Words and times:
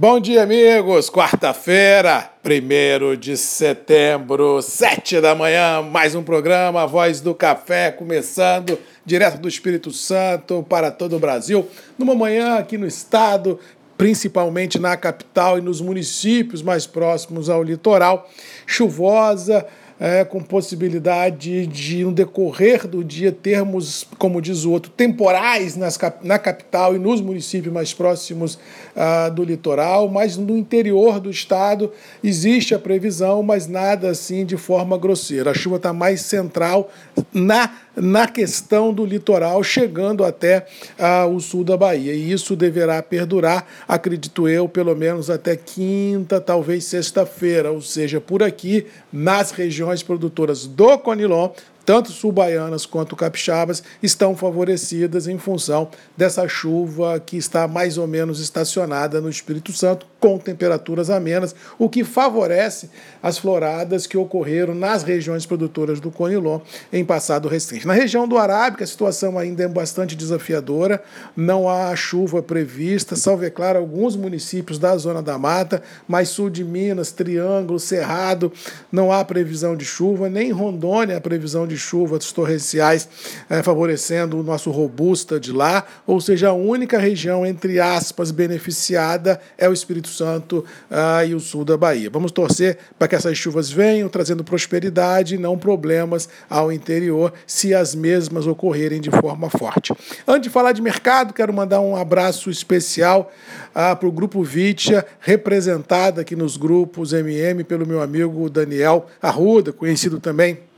Bom 0.00 0.18
dia, 0.18 0.44
amigos. 0.44 1.10
Quarta-feira, 1.10 2.30
1 2.42 3.16
de 3.16 3.36
setembro, 3.36 4.62
7 4.62 5.20
da 5.20 5.34
manhã, 5.34 5.82
mais 5.82 6.14
um 6.14 6.22
programa 6.22 6.86
Voz 6.86 7.20
do 7.20 7.34
Café, 7.34 7.90
começando 7.92 8.78
direto 9.04 9.36
do 9.36 9.46
Espírito 9.46 9.90
Santo 9.90 10.64
para 10.66 10.90
todo 10.90 11.16
o 11.16 11.18
Brasil. 11.18 11.68
Numa 11.98 12.14
manhã 12.14 12.54
aqui 12.54 12.78
no 12.78 12.86
estado, 12.86 13.60
principalmente 13.98 14.78
na 14.78 14.96
capital 14.96 15.58
e 15.58 15.60
nos 15.60 15.82
municípios 15.82 16.62
mais 16.62 16.86
próximos 16.86 17.50
ao 17.50 17.62
litoral, 17.62 18.26
chuvosa 18.64 19.66
é, 20.00 20.24
com 20.24 20.40
possibilidade 20.40 21.66
de, 21.66 22.02
no 22.02 22.10
decorrer 22.10 22.88
do 22.88 23.04
dia, 23.04 23.30
termos, 23.30 24.06
como 24.18 24.40
diz 24.40 24.64
o 24.64 24.70
outro, 24.70 24.90
temporais 24.90 25.76
nas, 25.76 25.98
na 26.22 26.38
capital 26.38 26.96
e 26.96 26.98
nos 26.98 27.20
municípios 27.20 27.72
mais 27.72 27.92
próximos 27.92 28.58
ah, 28.96 29.28
do 29.28 29.44
litoral, 29.44 30.08
mas 30.08 30.38
no 30.38 30.56
interior 30.56 31.20
do 31.20 31.30
estado 31.30 31.92
existe 32.24 32.74
a 32.74 32.78
previsão, 32.78 33.42
mas 33.42 33.66
nada 33.66 34.08
assim 34.08 34.46
de 34.46 34.56
forma 34.56 34.96
grosseira. 34.96 35.50
A 35.50 35.54
chuva 35.54 35.76
está 35.76 35.92
mais 35.92 36.22
central 36.22 36.90
na 37.30 37.70
na 37.96 38.26
questão 38.26 38.92
do 38.92 39.04
litoral, 39.04 39.62
chegando 39.62 40.24
até 40.24 40.66
ah, 40.98 41.26
o 41.26 41.40
sul 41.40 41.64
da 41.64 41.76
Bahia. 41.76 42.12
E 42.12 42.32
isso 42.32 42.56
deverá 42.56 43.02
perdurar, 43.02 43.66
acredito 43.86 44.48
eu, 44.48 44.68
pelo 44.68 44.94
menos 44.94 45.30
até 45.30 45.56
quinta, 45.56 46.40
talvez 46.40 46.84
sexta-feira, 46.84 47.70
ou 47.70 47.80
seja, 47.80 48.20
por 48.20 48.42
aqui, 48.42 48.86
nas 49.12 49.50
regiões 49.50 50.02
produtoras 50.02 50.66
do 50.66 50.98
Conilon, 50.98 51.50
tanto 51.84 52.12
sul-baianas 52.12 52.86
quanto 52.86 53.16
capixabas, 53.16 53.82
estão 54.02 54.36
favorecidas 54.36 55.26
em 55.26 55.38
função 55.38 55.88
dessa 56.16 56.46
chuva 56.46 57.18
que 57.18 57.36
está 57.36 57.66
mais 57.66 57.98
ou 57.98 58.06
menos 58.06 58.40
estacionada 58.40 59.20
no 59.20 59.28
Espírito 59.28 59.72
Santo, 59.72 60.06
com 60.20 60.38
temperaturas 60.38 61.08
amenas, 61.08 61.54
o 61.78 61.88
que 61.88 62.04
favorece 62.04 62.90
as 63.22 63.38
floradas 63.38 64.06
que 64.06 64.18
ocorreram 64.18 64.74
nas 64.74 65.02
regiões 65.02 65.46
produtoras 65.46 65.98
do 65.98 66.10
Conilon 66.10 66.60
em 66.92 67.04
passado 67.04 67.48
recente. 67.48 67.86
Na 67.86 67.94
região 67.94 68.28
do 68.28 68.36
Arábica, 68.36 68.84
a 68.84 68.86
situação 68.86 69.38
ainda 69.38 69.64
é 69.64 69.68
bastante 69.68 70.14
desafiadora, 70.14 71.02
não 71.34 71.68
há 71.68 71.96
chuva 71.96 72.42
prevista, 72.42 73.16
salvo, 73.16 73.44
é 73.44 73.50
claro, 73.50 73.78
alguns 73.78 74.14
municípios 74.14 74.78
da 74.78 74.94
Zona 74.96 75.22
da 75.22 75.38
Mata, 75.38 75.82
mas 76.06 76.28
sul 76.28 76.50
de 76.50 76.62
Minas, 76.62 77.10
Triângulo, 77.10 77.80
Cerrado, 77.80 78.52
não 78.92 79.10
há 79.10 79.24
previsão 79.24 79.74
de 79.74 79.84
chuva, 79.84 80.28
nem 80.28 80.50
em 80.50 80.52
Rondônia 80.52 81.16
a 81.16 81.20
previsão 81.20 81.66
de 81.66 81.78
chuvas 81.78 82.30
torrenciais 82.30 83.08
é, 83.48 83.62
favorecendo 83.62 84.38
o 84.38 84.42
nosso 84.42 84.70
robusta 84.70 85.40
de 85.40 85.52
lá, 85.52 85.86
ou 86.06 86.20
seja, 86.20 86.50
a 86.50 86.52
única 86.52 86.98
região, 86.98 87.46
entre 87.46 87.80
aspas, 87.80 88.30
beneficiada 88.30 89.40
é 89.56 89.68
o 89.68 89.72
Espírito 89.72 90.09
Santo 90.10 90.64
ah, 90.90 91.24
e 91.24 91.34
o 91.34 91.40
sul 91.40 91.64
da 91.64 91.76
Bahia. 91.76 92.10
Vamos 92.10 92.32
torcer 92.32 92.78
para 92.98 93.08
que 93.08 93.14
essas 93.14 93.36
chuvas 93.38 93.70
venham 93.70 94.08
trazendo 94.08 94.44
prosperidade 94.44 95.34
e 95.34 95.38
não 95.38 95.56
problemas 95.56 96.28
ao 96.48 96.72
interior, 96.72 97.32
se 97.46 97.74
as 97.74 97.94
mesmas 97.94 98.46
ocorrerem 98.46 99.00
de 99.00 99.10
forma 99.10 99.48
forte. 99.48 99.92
Antes 100.26 100.42
de 100.42 100.50
falar 100.50 100.72
de 100.72 100.82
mercado, 100.82 101.32
quero 101.32 101.52
mandar 101.52 101.80
um 101.80 101.96
abraço 101.96 102.50
especial 102.50 103.32
ah, 103.74 103.94
para 103.96 104.08
o 104.08 104.12
Grupo 104.12 104.42
Vitia, 104.42 105.06
representado 105.20 106.20
aqui 106.20 106.36
nos 106.36 106.56
grupos 106.56 107.12
MM 107.12 107.64
pelo 107.64 107.86
meu 107.86 108.02
amigo 108.02 108.50
Daniel 108.50 109.06
Arruda, 109.22 109.72
conhecido 109.72 110.20
também 110.20 110.69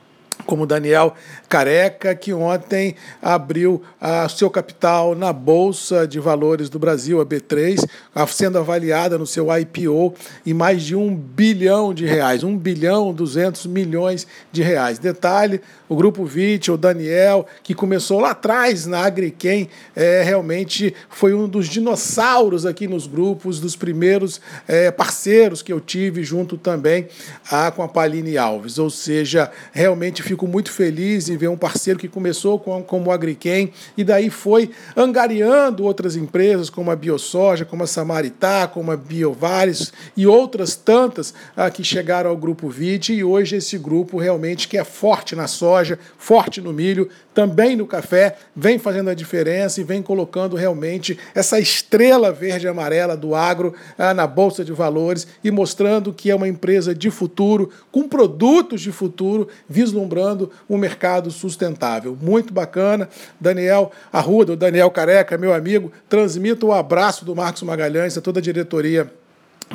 como 0.46 0.66
Daniel 0.66 1.14
Careca, 1.48 2.14
que 2.14 2.32
ontem 2.32 2.94
abriu 3.20 3.82
a 4.00 4.28
seu 4.28 4.50
capital 4.50 5.14
na 5.14 5.32
Bolsa 5.32 6.06
de 6.06 6.18
Valores 6.18 6.68
do 6.68 6.78
Brasil, 6.78 7.20
a 7.20 7.26
B3, 7.26 7.86
sendo 8.28 8.58
avaliada 8.58 9.18
no 9.18 9.26
seu 9.26 9.46
IPO 9.56 10.14
em 10.46 10.54
mais 10.54 10.82
de 10.82 10.96
um 10.96 11.14
bilhão 11.14 11.92
de 11.94 12.06
reais, 12.06 12.42
um 12.42 12.56
bilhão 12.56 13.12
duzentos 13.12 13.66
milhões 13.66 14.26
de 14.50 14.62
reais. 14.62 14.98
Detalhe, 14.98 15.60
o 15.92 15.96
Grupo 15.96 16.24
VIT, 16.24 16.70
o 16.70 16.78
Daniel, 16.78 17.46
que 17.62 17.74
começou 17.74 18.18
lá 18.18 18.30
atrás 18.30 18.86
na 18.86 19.00
Agriquem, 19.00 19.68
é, 19.94 20.22
realmente 20.22 20.94
foi 21.10 21.34
um 21.34 21.46
dos 21.46 21.68
dinossauros 21.68 22.64
aqui 22.64 22.88
nos 22.88 23.06
grupos, 23.06 23.60
dos 23.60 23.76
primeiros 23.76 24.40
é, 24.66 24.90
parceiros 24.90 25.60
que 25.60 25.70
eu 25.70 25.80
tive 25.80 26.24
junto 26.24 26.56
também 26.56 27.08
a, 27.50 27.70
com 27.70 27.82
a 27.82 27.88
Paline 27.88 28.38
Alves. 28.38 28.78
Ou 28.78 28.88
seja, 28.88 29.50
realmente 29.70 30.22
fico 30.22 30.46
muito 30.46 30.72
feliz 30.72 31.28
em 31.28 31.36
ver 31.36 31.48
um 31.48 31.58
parceiro 31.58 31.98
que 31.98 32.08
começou 32.08 32.58
com, 32.58 32.82
como 32.82 33.10
Agriquem 33.10 33.70
e 33.94 34.02
daí 34.02 34.30
foi 34.30 34.70
angariando 34.96 35.84
outras 35.84 36.16
empresas 36.16 36.70
como 36.70 36.90
a 36.90 36.96
BioSoja, 36.96 37.66
como 37.66 37.82
a 37.82 37.86
Samaritá, 37.86 38.66
como 38.66 38.90
a 38.90 38.96
Biovares 38.96 39.92
e 40.16 40.26
outras 40.26 40.74
tantas 40.74 41.34
ah, 41.54 41.70
que 41.70 41.84
chegaram 41.84 42.30
ao 42.30 42.36
Grupo 42.36 42.70
VIT 42.70 43.12
e 43.12 43.22
hoje 43.22 43.56
esse 43.56 43.76
grupo 43.76 44.16
realmente 44.16 44.66
que 44.66 44.78
é 44.78 44.84
forte 44.84 45.36
na 45.36 45.46
soja, 45.46 45.81
forte 46.18 46.60
no 46.60 46.72
milho, 46.72 47.08
também 47.34 47.76
no 47.76 47.86
café, 47.86 48.36
vem 48.54 48.78
fazendo 48.78 49.10
a 49.10 49.14
diferença 49.14 49.80
e 49.80 49.84
vem 49.84 50.02
colocando 50.02 50.56
realmente 50.56 51.18
essa 51.34 51.58
estrela 51.58 52.30
verde 52.32 52.66
e 52.66 52.68
amarela 52.68 53.16
do 53.16 53.34
agro 53.34 53.74
ah, 53.98 54.12
na 54.12 54.26
Bolsa 54.26 54.64
de 54.64 54.72
Valores 54.72 55.26
e 55.42 55.50
mostrando 55.50 56.12
que 56.12 56.30
é 56.30 56.34
uma 56.34 56.48
empresa 56.48 56.94
de 56.94 57.10
futuro, 57.10 57.70
com 57.90 58.08
produtos 58.08 58.80
de 58.80 58.92
futuro, 58.92 59.48
vislumbrando 59.68 60.50
um 60.68 60.76
mercado 60.76 61.30
sustentável. 61.30 62.16
Muito 62.20 62.52
bacana. 62.52 63.08
Daniel 63.40 63.90
Arruda, 64.12 64.52
o 64.52 64.56
Daniel 64.56 64.90
Careca, 64.90 65.38
meu 65.38 65.52
amigo, 65.52 65.92
transmito 66.08 66.66
o 66.66 66.72
abraço 66.72 67.24
do 67.24 67.34
Marcos 67.34 67.62
Magalhães 67.62 68.16
a 68.16 68.20
toda 68.20 68.38
a 68.38 68.42
diretoria 68.42 69.10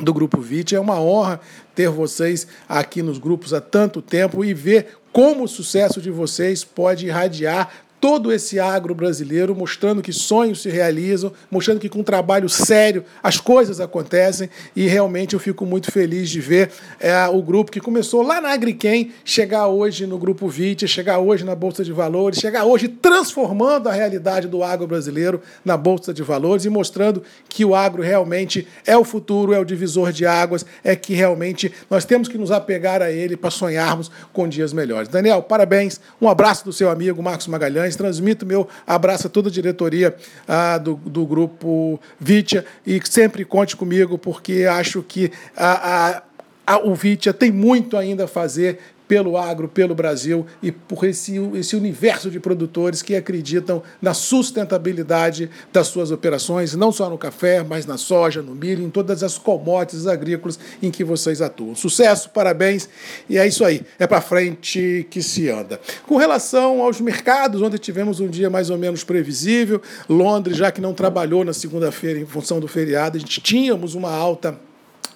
do 0.02 0.12
Grupo 0.12 0.40
VIT. 0.40 0.74
É 0.74 0.80
uma 0.80 1.00
honra 1.00 1.40
ter 1.74 1.88
vocês 1.88 2.46
aqui 2.68 3.02
nos 3.02 3.18
grupos 3.18 3.52
há 3.52 3.60
tanto 3.60 4.00
tempo 4.00 4.44
e 4.44 4.54
ver 4.54 4.96
como 5.12 5.44
o 5.44 5.48
sucesso 5.48 6.00
de 6.00 6.10
vocês 6.10 6.64
pode 6.64 7.06
irradiar 7.06 7.87
todo 8.00 8.32
esse 8.32 8.60
agro 8.60 8.94
brasileiro, 8.94 9.54
mostrando 9.54 10.02
que 10.02 10.12
sonhos 10.12 10.62
se 10.62 10.68
realizam, 10.68 11.32
mostrando 11.50 11.80
que 11.80 11.88
com 11.88 12.02
trabalho 12.02 12.48
sério 12.48 13.04
as 13.22 13.38
coisas 13.38 13.80
acontecem. 13.80 14.48
E 14.74 14.86
realmente 14.86 15.34
eu 15.34 15.40
fico 15.40 15.66
muito 15.66 15.90
feliz 15.90 16.30
de 16.30 16.40
ver 16.40 16.70
é, 17.00 17.26
o 17.28 17.42
grupo 17.42 17.70
que 17.70 17.80
começou 17.80 18.22
lá 18.22 18.40
na 18.40 18.50
Agriquem 18.50 19.12
chegar 19.24 19.66
hoje 19.68 20.06
no 20.06 20.18
Grupo 20.18 20.48
VIT, 20.48 20.86
chegar 20.86 21.18
hoje 21.18 21.44
na 21.44 21.54
Bolsa 21.54 21.84
de 21.84 21.92
Valores, 21.92 22.38
chegar 22.38 22.64
hoje 22.64 22.88
transformando 22.88 23.88
a 23.88 23.92
realidade 23.92 24.48
do 24.48 24.62
agro 24.62 24.86
brasileiro 24.86 25.40
na 25.64 25.76
Bolsa 25.76 26.14
de 26.14 26.22
Valores 26.22 26.64
e 26.64 26.68
mostrando 26.68 27.22
que 27.48 27.64
o 27.64 27.74
agro 27.74 28.02
realmente 28.02 28.66
é 28.86 28.96
o 28.96 29.04
futuro, 29.04 29.52
é 29.52 29.58
o 29.58 29.64
divisor 29.64 30.12
de 30.12 30.26
águas, 30.26 30.64
é 30.84 30.94
que 30.94 31.14
realmente 31.14 31.72
nós 31.90 32.04
temos 32.04 32.28
que 32.28 32.38
nos 32.38 32.50
apegar 32.50 33.02
a 33.02 33.10
ele 33.10 33.36
para 33.36 33.50
sonharmos 33.50 34.10
com 34.32 34.48
dias 34.48 34.72
melhores. 34.72 35.08
Daniel, 35.08 35.42
parabéns, 35.42 36.00
um 36.20 36.28
abraço 36.28 36.64
do 36.64 36.72
seu 36.72 36.90
amigo 36.90 37.22
Marcos 37.22 37.46
Magalhães 37.46 37.87
Guimarães. 37.88 37.96
Transmito 37.96 38.44
meu 38.44 38.68
abraço 38.86 39.26
a 39.26 39.30
toda 39.30 39.48
a 39.48 39.52
diretoria 39.52 40.14
ah, 40.46 40.78
do, 40.78 40.94
do 40.94 41.24
grupo 41.24 42.00
Vitia 42.20 42.64
e 42.86 43.00
sempre 43.04 43.44
conte 43.44 43.76
comigo, 43.76 44.18
porque 44.18 44.64
acho 44.64 45.02
que 45.02 45.32
a, 45.56 46.18
a, 46.66 46.74
a, 46.74 46.78
o 46.78 46.94
Vitia 46.94 47.32
tem 47.32 47.50
muito 47.50 47.96
ainda 47.96 48.24
a 48.24 48.28
fazer 48.28 48.78
pelo 49.08 49.38
agro, 49.38 49.66
pelo 49.66 49.94
Brasil 49.94 50.46
e 50.62 50.70
por 50.70 51.02
esse, 51.04 51.36
esse 51.54 51.74
universo 51.74 52.30
de 52.30 52.38
produtores 52.38 53.00
que 53.00 53.16
acreditam 53.16 53.82
na 54.00 54.12
sustentabilidade 54.12 55.50
das 55.72 55.86
suas 55.88 56.10
operações, 56.10 56.74
não 56.74 56.92
só 56.92 57.08
no 57.08 57.16
café, 57.16 57.64
mas 57.64 57.86
na 57.86 57.96
soja, 57.96 58.42
no 58.42 58.54
milho, 58.54 58.84
em 58.84 58.90
todas 58.90 59.22
as 59.22 59.38
commodities 59.38 60.06
agrícolas 60.06 60.58
em 60.82 60.90
que 60.90 61.02
vocês 61.02 61.40
atuam. 61.40 61.74
Sucesso, 61.74 62.28
parabéns 62.30 62.88
e 63.28 63.38
é 63.38 63.46
isso 63.46 63.64
aí, 63.64 63.82
é 63.98 64.06
para 64.06 64.20
frente 64.20 65.06
que 65.10 65.22
se 65.22 65.48
anda. 65.48 65.80
Com 66.06 66.16
relação 66.16 66.82
aos 66.82 67.00
mercados, 67.00 67.62
ontem 67.62 67.78
tivemos 67.78 68.20
um 68.20 68.28
dia 68.28 68.50
mais 68.50 68.68
ou 68.68 68.76
menos 68.76 69.02
previsível, 69.02 69.80
Londres, 70.08 70.58
já 70.58 70.70
que 70.70 70.80
não 70.80 70.92
trabalhou 70.92 71.44
na 71.44 71.54
segunda-feira 71.54 72.20
em 72.20 72.26
função 72.26 72.60
do 72.60 72.68
feriado, 72.68 73.16
a 73.16 73.20
gente 73.20 73.40
tínhamos 73.40 73.94
uma 73.94 74.12
alta 74.12 74.67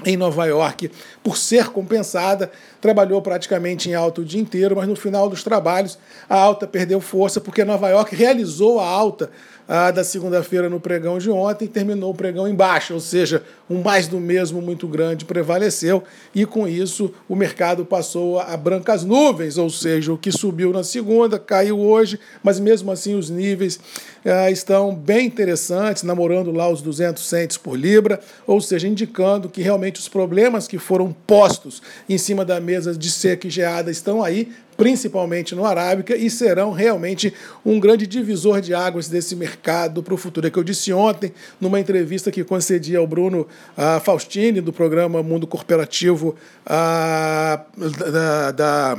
em 0.04 0.16
Nova 0.16 0.46
York 0.46 0.90
por 1.22 1.36
ser 1.36 1.68
compensada, 1.68 2.50
trabalhou 2.80 3.20
praticamente 3.22 3.88
em 3.88 3.94
alta 3.94 4.20
o 4.20 4.24
dia 4.24 4.40
inteiro, 4.40 4.76
mas 4.76 4.88
no 4.88 4.96
final 4.96 5.28
dos 5.28 5.42
trabalhos 5.42 5.98
a 6.28 6.36
alta 6.36 6.66
perdeu 6.66 7.00
força 7.00 7.40
porque 7.40 7.64
Nova 7.64 7.88
York 7.88 8.14
realizou 8.14 8.80
a 8.80 8.86
alta 8.86 9.30
ah, 9.68 9.90
da 9.90 10.04
segunda-feira 10.04 10.68
no 10.68 10.80
pregão 10.80 11.18
de 11.18 11.30
ontem 11.30 11.66
terminou 11.66 12.10
o 12.10 12.14
pregão 12.14 12.48
em 12.48 12.54
baixa, 12.54 12.92
ou 12.92 13.00
seja, 13.00 13.42
um 13.72 13.82
mais 13.82 14.06
do 14.06 14.20
mesmo 14.20 14.60
muito 14.60 14.86
grande 14.86 15.24
prevaleceu 15.24 16.02
e 16.34 16.44
com 16.44 16.68
isso 16.68 17.12
o 17.28 17.34
mercado 17.34 17.84
passou 17.84 18.38
a 18.38 18.56
brancas 18.56 19.04
nuvens, 19.04 19.56
ou 19.56 19.70
seja, 19.70 20.12
o 20.12 20.18
que 20.18 20.30
subiu 20.30 20.72
na 20.72 20.84
segunda 20.84 21.38
caiu 21.38 21.80
hoje, 21.80 22.20
mas 22.42 22.60
mesmo 22.60 22.90
assim 22.90 23.14
os 23.14 23.30
níveis 23.30 23.80
ah, 24.24 24.50
estão 24.50 24.94
bem 24.94 25.26
interessantes, 25.26 26.02
namorando 26.02 26.52
lá 26.52 26.68
os 26.68 26.82
200 26.82 27.22
centes 27.24 27.56
por 27.56 27.76
libra, 27.76 28.20
ou 28.46 28.60
seja, 28.60 28.86
indicando 28.86 29.48
que 29.48 29.62
realmente 29.62 29.98
os 29.98 30.08
problemas 30.08 30.68
que 30.68 30.78
foram 30.78 31.12
postos 31.26 31.82
em 32.08 32.18
cima 32.18 32.44
da 32.44 32.60
mesa 32.60 32.94
de 32.94 33.10
seca 33.10 33.46
e 33.46 33.50
geada 33.50 33.90
estão 33.90 34.22
aí 34.22 34.52
principalmente 34.76 35.54
no 35.54 35.64
Arábica, 35.64 36.16
e 36.16 36.28
serão 36.30 36.72
realmente 36.72 37.32
um 37.64 37.78
grande 37.78 38.06
divisor 38.06 38.60
de 38.60 38.74
águas 38.74 39.08
desse 39.08 39.36
mercado 39.36 40.02
para 40.02 40.14
o 40.14 40.16
futuro. 40.16 40.46
É 40.46 40.50
que 40.50 40.58
eu 40.58 40.64
disse 40.64 40.92
ontem, 40.92 41.32
numa 41.60 41.78
entrevista 41.78 42.30
que 42.30 42.42
concedi 42.44 42.96
ao 42.96 43.06
Bruno 43.06 43.46
uh, 43.76 44.00
Faustini, 44.00 44.60
do 44.60 44.72
programa 44.72 45.22
Mundo 45.22 45.46
Corporativo 45.46 46.34
uh, 46.66 48.10
da, 48.10 48.50
da 48.50 48.98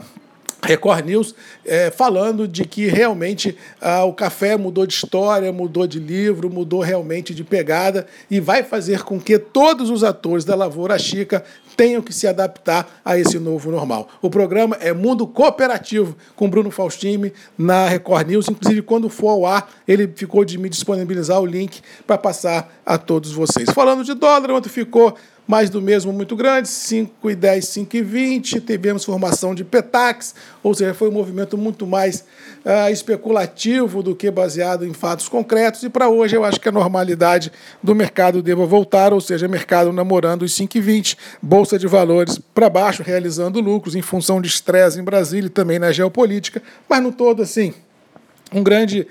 Record 0.63 1.06
News 1.06 1.36
é, 1.65 1.92
falando 1.92 2.48
de 2.48 2.65
que 2.65 2.88
realmente 2.88 3.57
ah, 3.81 4.06
o 4.06 4.13
café 4.13 4.57
mudou 4.57 4.88
de 4.88 4.94
história, 4.94 5.51
mudou 5.51 5.86
de 5.86 6.00
livro, 6.00 6.50
mudou 6.50 6.80
realmente 6.80 7.33
de 7.33 7.44
pegada 7.44 8.07
e 8.31 8.39
vai 8.39 8.63
fazer 8.63 9.04
com 9.04 9.19
que 9.19 9.38
todos 9.38 9.89
os 9.89 10.04
atores 10.04 10.45
da 10.45 10.56
Lavoura 10.56 10.98
Chica 10.98 11.44
tenham 11.75 12.01
que 12.01 12.13
se 12.13 12.27
adaptar 12.27 13.01
a 13.04 13.18
esse 13.18 13.38
novo 13.39 13.71
normal. 13.71 14.07
O 14.21 14.30
programa 14.30 14.77
é 14.80 14.94
Mundo 14.94 15.27
Cooperativo 15.27 16.15
com 16.36 16.50
Bruno 16.50 16.71
Faustini 16.71 17.33
na 17.57 17.88
Record 17.88 18.27
News. 18.27 18.48
Inclusive, 18.48 18.81
quando 18.83 19.10
for 19.10 19.30
ao 19.30 19.45
ar, 19.45 19.69
ele 19.88 20.07
ficou 20.15 20.45
de 20.45 20.57
me 20.57 20.69
disponibilizar 20.69 21.42
o 21.42 21.45
link 21.45 21.81
para 22.06 22.18
passar 22.18 22.74
a 22.86 22.98
todos 22.98 23.31
vocês. 23.31 23.69
Falando 23.71 24.04
de 24.04 24.13
dólar, 24.13 24.51
ontem 24.51 24.69
ficou 24.69 25.15
mais 25.48 25.69
do 25.69 25.81
mesmo 25.81 26.13
muito 26.13 26.36
grande, 26.36 26.68
5,10, 26.68 27.88
5,20. 27.88 28.66
Tivemos 28.66 29.04
formação 29.04 29.54
de 29.54 29.63
Petax, 29.63 30.36
ou 30.62 30.74
seja, 30.74 30.94
foi 30.94 31.10
um 31.10 31.12
movimento 31.12 31.57
muito 31.57 31.86
mais 31.86 32.25
uh, 32.66 32.92
especulativo 32.92 34.01
do 34.01 34.16
que 34.16 34.31
baseado 34.31 34.86
em 34.86 34.94
fatos 34.94 35.28
concretos. 35.28 35.84
E 35.84 35.90
para 35.90 36.07
hoje 36.10 36.36
eu 36.36 36.44
acho 36.44 36.60
que 36.60 36.69
a 36.69 36.72
normalidade 36.72 37.51
do 37.81 37.94
mercado 37.94 38.42
deva 38.42 38.66
voltar, 38.66 39.13
ou 39.13 39.22
seja, 39.22 39.48
mercado 39.48 39.92
namorando 39.92 40.44
os 40.44 40.54
5,20, 40.54 41.18
bolsa 41.42 41.78
de 41.78 41.88
valores 41.88 42.39
para 42.54 42.69
baixo, 42.69 43.04
realizando 43.04 43.60
lucros 43.60 43.96
em 43.96 44.01
função 44.01 44.42
de 44.42 44.48
estresse 44.48 45.00
em 45.00 45.04
Brasília 45.04 45.48
e 45.48 45.50
também 45.50 45.78
na 45.78 45.92
geopolítica, 45.92 46.62
mas 46.88 47.04
no 47.04 47.12
todo, 47.12 47.42
assim, 47.42 47.74
um 48.51 48.63
grande 48.63 49.07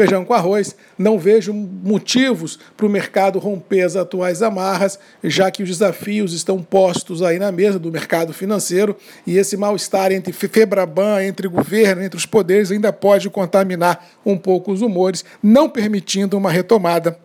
feijão 0.00 0.24
com 0.24 0.32
arroz. 0.32 0.74
Não 0.98 1.18
vejo 1.18 1.52
motivos 1.52 2.58
para 2.74 2.86
o 2.86 2.88
mercado 2.88 3.38
romper 3.38 3.82
as 3.82 3.96
atuais 3.96 4.40
amarras, 4.40 4.98
já 5.22 5.50
que 5.50 5.62
os 5.62 5.68
desafios 5.68 6.32
estão 6.32 6.62
postos 6.62 7.22
aí 7.22 7.38
na 7.38 7.52
mesa 7.52 7.78
do 7.78 7.92
mercado 7.92 8.32
financeiro 8.32 8.96
e 9.26 9.36
esse 9.36 9.58
mal-estar 9.58 10.10
entre 10.10 10.32
Febraban, 10.32 11.22
entre 11.22 11.46
governo, 11.48 12.02
entre 12.02 12.16
os 12.16 12.24
poderes, 12.24 12.70
ainda 12.70 12.92
pode 12.92 13.28
contaminar 13.28 14.08
um 14.24 14.38
pouco 14.38 14.72
os 14.72 14.80
humores, 14.80 15.22
não 15.42 15.68
permitindo 15.68 16.36
uma 16.38 16.50
retomada 16.50 17.18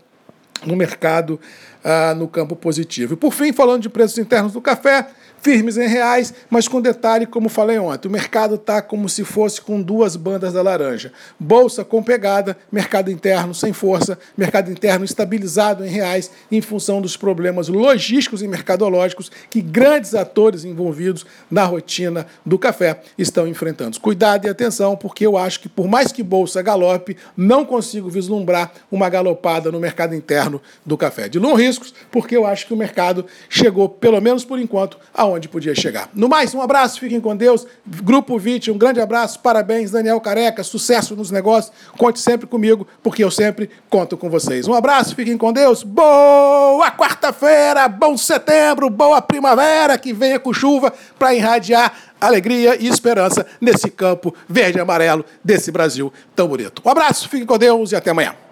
no 0.65 0.75
mercado 0.75 1.39
ah, 1.83 2.13
no 2.15 2.27
campo 2.27 2.55
positivo. 2.55 3.13
E 3.13 3.17
por 3.17 3.31
fim, 3.31 3.53
falando 3.53 3.83
de 3.83 3.89
preços 3.89 4.17
internos 4.17 4.51
do 4.51 4.59
café, 4.59 5.07
firmes 5.45 5.77
em 5.77 5.87
reais, 5.87 6.33
mas 6.49 6.67
com 6.67 6.81
detalhe, 6.81 7.27
como 7.27 7.49
falei 7.49 7.77
ontem, 7.77 8.07
o 8.07 8.11
mercado 8.11 8.55
está 8.55 8.81
como 8.81 9.07
se 9.07 9.23
fosse 9.23 9.61
com 9.61 9.79
duas 9.79 10.15
bandas 10.15 10.53
da 10.53 10.61
laranja. 10.63 11.13
Bolsa 11.39 11.85
com 11.85 12.01
pegada, 12.01 12.57
mercado 12.71 13.11
interno 13.11 13.53
sem 13.53 13.71
força, 13.71 14.17
mercado 14.35 14.71
interno 14.71 15.05
estabilizado 15.05 15.85
em 15.85 15.87
reais 15.87 16.31
em 16.51 16.61
função 16.61 16.99
dos 16.99 17.15
problemas 17.15 17.67
logísticos 17.67 18.41
e 18.41 18.47
mercadológicos 18.47 19.31
que 19.47 19.61
grandes 19.61 20.15
atores 20.15 20.65
envolvidos 20.65 21.27
na 21.51 21.63
rotina 21.63 22.25
do 22.43 22.57
café 22.57 23.01
estão 23.15 23.47
enfrentando. 23.47 23.99
Cuidado 23.99 24.47
e 24.47 24.49
atenção, 24.49 24.97
porque 24.97 25.27
eu 25.27 25.37
acho 25.37 25.59
que 25.59 25.69
por 25.69 25.87
mais 25.87 26.11
que 26.11 26.23
bolsa 26.23 26.59
galope, 26.63 27.17
não 27.37 27.63
consigo 27.63 28.09
vislumbrar 28.09 28.71
uma 28.91 29.07
galopada 29.09 29.71
no 29.71 29.79
mercado 29.79 30.15
interno 30.15 30.59
do 30.83 30.97
café. 30.97 31.29
De 31.29 31.37
longo 31.37 31.55
riscos, 31.55 31.93
porque 32.09 32.35
eu 32.35 32.47
acho 32.47 32.65
que 32.65 32.73
o 32.73 32.77
mercado 32.77 33.27
chegou, 33.47 33.87
pelo 33.87 34.19
menos 34.19 34.43
por 34.43 34.57
enquanto, 34.57 34.97
aonde 35.13 35.34
onde 35.35 35.47
podia 35.47 35.75
chegar. 35.75 36.09
No 36.13 36.27
mais, 36.27 36.53
um 36.53 36.61
abraço, 36.61 36.99
fiquem 36.99 37.19
com 37.19 37.35
Deus. 37.35 37.65
Grupo 37.85 38.37
VIT, 38.37 38.71
um 38.71 38.77
grande 38.77 38.99
abraço, 38.99 39.39
parabéns, 39.39 39.91
Daniel 39.91 40.19
Careca, 40.19 40.63
sucesso 40.63 41.15
nos 41.15 41.31
negócios. 41.31 41.73
Conte 41.97 42.19
sempre 42.19 42.47
comigo, 42.47 42.87
porque 43.03 43.23
eu 43.23 43.31
sempre 43.31 43.69
conto 43.89 44.17
com 44.17 44.29
vocês. 44.29 44.67
Um 44.67 44.73
abraço, 44.73 45.15
fiquem 45.15 45.37
com 45.37 45.53
Deus. 45.53 45.83
Boa 45.83 46.91
quarta-feira, 46.91 47.87
bom 47.87 48.17
setembro, 48.17 48.89
boa 48.89 49.21
primavera, 49.21 49.97
que 49.97 50.13
venha 50.13 50.39
com 50.39 50.53
chuva 50.53 50.93
para 51.19 51.33
irradiar 51.33 51.93
alegria 52.19 52.75
e 52.81 52.87
esperança 52.87 53.45
nesse 53.59 53.89
campo 53.89 54.33
verde 54.47 54.77
e 54.77 54.81
amarelo 54.81 55.25
desse 55.43 55.71
Brasil 55.71 56.11
tão 56.35 56.47
bonito. 56.47 56.81
Um 56.83 56.89
abraço, 56.89 57.29
fiquem 57.29 57.45
com 57.45 57.57
Deus 57.57 57.91
e 57.91 57.95
até 57.95 58.11
amanhã. 58.11 58.44